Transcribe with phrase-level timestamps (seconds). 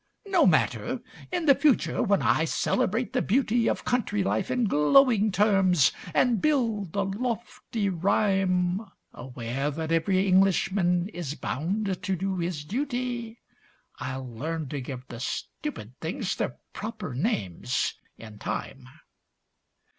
[0.25, 0.99] No matter;
[1.31, 6.41] in the future, when I celebrate the beauty Of country life in glowing terms, and
[6.41, 8.81] "build the lofty rhyme"
[9.13, 13.41] Aware that every Englishman is bound to do his duty,
[13.99, 18.89] I'll learn to give the stupid things their proper names in time!